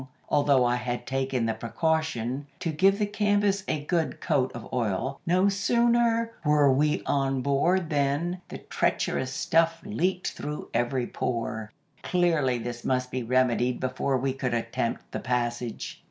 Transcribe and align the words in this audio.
Although 0.29 0.65
I 0.65 0.77
had 0.77 1.05
taken 1.05 1.45
the 1.45 1.53
precaution 1.53 2.47
to 2.59 2.71
give 2.71 2.97
the 2.97 3.05
canvas 3.05 3.63
a 3.67 3.85
good 3.85 4.19
coat 4.19 4.51
of 4.53 4.67
oil, 4.73 5.21
no 5.27 5.47
sooner 5.47 6.33
were 6.43 6.73
we 6.73 7.03
on 7.05 7.43
board 7.43 7.91
than, 7.91 8.41
the 8.47 8.57
treacherous 8.57 9.31
stuff 9.31 9.79
leaked 9.85 10.31
through 10.31 10.69
every 10.73 11.05
pore. 11.05 11.71
Clearly 12.01 12.57
this 12.57 12.83
must 12.83 13.11
be 13.11 13.21
remedied 13.21 13.79
before 13.79 14.17
we 14.17 14.33
could 14.33 14.55
attempt 14.55 15.11
the 15.11 15.19
passage. 15.19 15.99